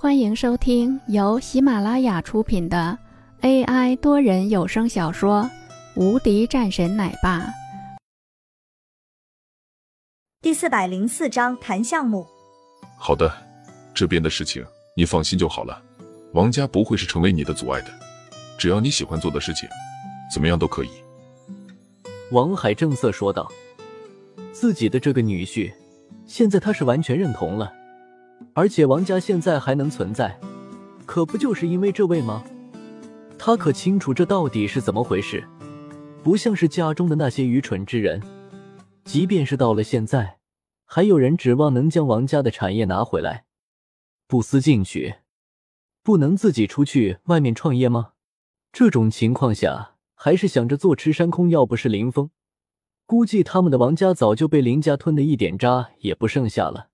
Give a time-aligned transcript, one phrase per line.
[0.00, 2.96] 欢迎收听由喜马拉雅出品的
[3.40, 5.42] AI 多人有声小说
[6.00, 7.40] 《无敌战神奶爸》
[10.40, 12.24] 第四百零四章谈项目。
[12.96, 13.28] 好的，
[13.92, 14.64] 这边的事情
[14.96, 15.82] 你放心就好了，
[16.32, 17.90] 王家不会是成为你的阻碍的。
[18.56, 19.68] 只要你喜欢做的事情，
[20.32, 20.90] 怎么样都可以。
[22.30, 23.50] 王海正色说道
[24.54, 25.72] ：“自己的这个女婿，
[26.24, 27.72] 现在他是完全认同了。”
[28.54, 30.38] 而且王家现在还能存在，
[31.06, 32.44] 可不就是因为这位吗？
[33.38, 35.46] 他可清楚这到底是怎么回事，
[36.24, 38.20] 不像是家中的那些愚蠢之人。
[39.04, 40.38] 即便是到了现在，
[40.84, 43.44] 还有人指望能将王家的产业拿回来，
[44.26, 45.14] 不思进取，
[46.02, 48.14] 不能自己出去外面创业吗？
[48.72, 51.48] 这种情况下，还是想着坐吃山空。
[51.48, 52.30] 要不是林峰，
[53.06, 56.88] 估计他们的王家早就被林家吞的一点渣也不剩下了。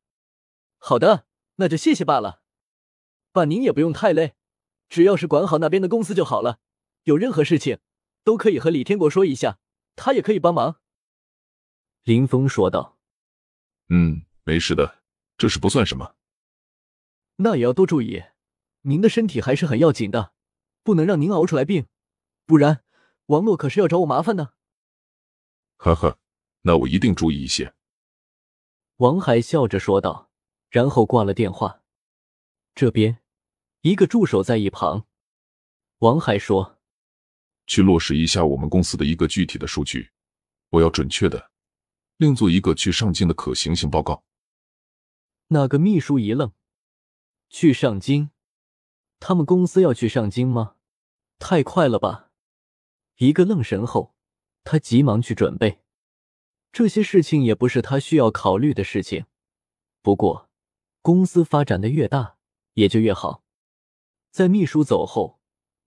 [0.79, 1.25] 好的。
[1.57, 2.43] 那就谢谢罢了，
[3.31, 4.35] 爸您也不用太累，
[4.89, 6.59] 只要是管好那边的公司就好了。
[7.05, 7.79] 有任何事情
[8.25, 9.59] 都可以和李天国说一下，
[9.95, 10.81] 他也可以帮忙。”
[12.03, 12.99] 林峰说道。
[13.89, 15.03] “嗯，没事的，
[15.37, 16.17] 这事不算什么。
[17.37, 18.25] 那也要多注意，
[18.83, 20.33] 您的身体还是很要紧的，
[20.83, 21.87] 不能让您熬出来病，
[22.47, 22.83] 不然
[23.27, 24.55] 王洛可是要找我麻烦的。
[25.79, 26.19] ”“呵呵，
[26.63, 27.75] 那我一定注意一些。”
[28.99, 30.31] 王海笑着说道。
[30.75, 31.85] 然后挂了电话。
[32.75, 33.21] 这边，
[33.83, 35.07] 一个助手在一旁。
[35.99, 36.81] 王海说
[37.65, 40.11] ：“去落实一下我们公司的一个具体的数据，
[40.71, 41.53] 我要准确的，
[42.17, 44.25] 另做一个去上京的可行性报告。”
[45.47, 46.53] 那个秘书一愣
[47.49, 48.31] ：“去上京？
[49.21, 50.75] 他们公司要去上京吗？
[51.39, 52.33] 太快了吧！”
[53.19, 54.17] 一个愣神后，
[54.65, 55.85] 他急忙去准备。
[56.73, 59.27] 这些事情也不是他需要考虑的事情。
[60.03, 60.51] 不过。
[61.05, 62.37] 公司发展的越大，
[62.73, 63.43] 也就越好。
[64.31, 65.39] 在秘书走后，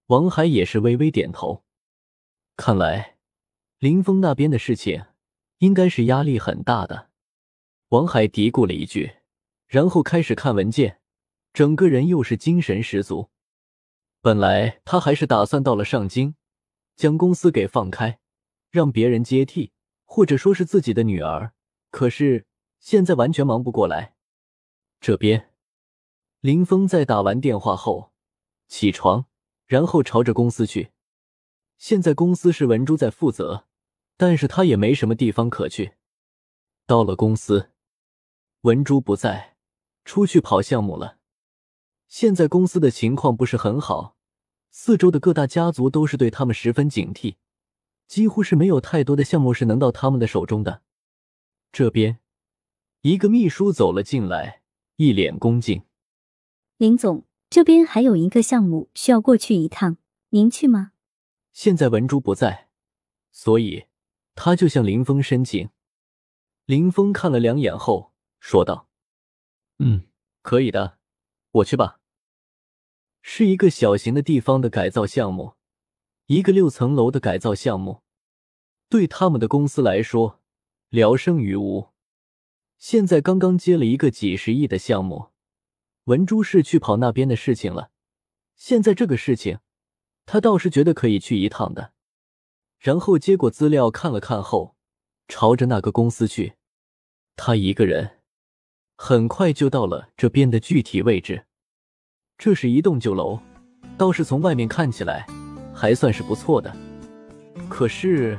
[0.06, 1.64] 王海也是微微点头。
[2.56, 3.18] 看来
[3.80, 5.06] 林峰那边的事情
[5.58, 7.10] 应该是压力很大的。
[7.90, 9.16] 王海嘀咕了一句，
[9.66, 11.00] 然后开始看文件，
[11.52, 13.32] 整个人又是精神十足。
[14.22, 16.36] 本来他还是打算到了上京，
[16.96, 18.20] 将公司给放开，
[18.70, 19.72] 让别人接替，
[20.06, 21.54] 或者说是自己的女儿。
[21.90, 22.46] 可是
[22.80, 24.14] 现在完全忙不过来。
[25.00, 25.52] 这边，
[26.42, 28.12] 林峰在打完电话后
[28.68, 29.26] 起床，
[29.66, 30.92] 然后朝着公司去。
[31.78, 33.68] 现在公司是文珠在负责，
[34.18, 35.94] 但是他也没什么地方可去。
[36.86, 37.72] 到了公司，
[38.62, 39.56] 文珠不在，
[40.04, 41.20] 出去跑项目了。
[42.08, 44.18] 现在公司的情况不是很好，
[44.72, 47.36] 四周的各大家族都是对他们十分警惕，
[48.08, 50.82] 几乎是没有太多的项目是能到他们的手中的。
[51.72, 52.20] 这边，
[53.02, 54.64] 一个秘书走了进来。
[54.98, 55.84] 一脸恭敬，
[56.78, 59.98] 林总，这边还有一个项目需要过去一趟，
[60.30, 60.94] 您去吗？
[61.54, 62.70] 现在文珠不在，
[63.32, 63.86] 所以
[64.34, 65.70] 他就向林峰申请。
[66.66, 68.90] 林峰看了两眼后说道
[69.78, 70.08] ：“嗯，
[70.42, 70.98] 可以的，
[71.52, 72.00] 我去吧。”
[73.22, 75.54] 是一个小型的地方的改造项目，
[76.26, 78.02] 一个六层楼的改造项目，
[78.90, 80.42] 对他们的公司来说，
[80.90, 81.90] 聊胜于无。
[82.78, 85.30] 现在刚刚接了一个几十亿的项目，
[86.06, 87.90] 文珠是去跑那边的事情了。
[88.56, 89.60] 现在这个事情，
[90.26, 91.94] 他倒是觉得可以去一趟的。
[92.80, 94.76] 然后接过资料看了看后，
[95.28, 96.54] 朝着那个公司去。
[97.36, 98.20] 他一个人
[98.96, 101.46] 很快就到了这边的具体位置。
[102.38, 103.40] 这是一栋旧楼，
[103.98, 105.26] 倒是从外面看起来
[105.74, 106.76] 还算是不错的。
[107.68, 108.38] 可是，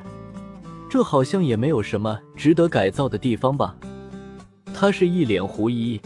[0.89, 3.77] 这好像也没有什么值得改造的地方吧？
[4.81, 6.01] 他是一脸狐疑，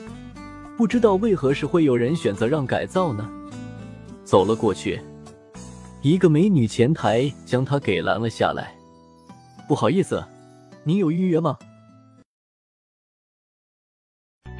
[0.78, 3.30] 不知道为何是会有人选择让改造呢？
[4.24, 4.98] 走了过去，
[6.00, 8.74] 一个美女前台将他给拦了下来。
[9.68, 10.24] 不好意思，
[10.84, 11.54] 您有预约吗？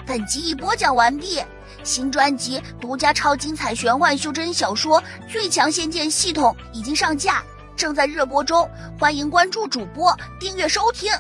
[0.07, 1.41] 本集已播讲完毕，
[1.83, 7.43] 新专辑独家超精彩玄幻修真小说《最强仙剑系统》已经上架，
[7.75, 8.69] 正在热播中，
[9.01, 11.11] 欢迎关注主播，订阅收听。